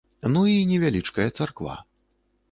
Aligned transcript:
Ну 0.35 0.39
і 0.53 0.63
невялічкая 0.69 1.27
царква. 1.37 1.75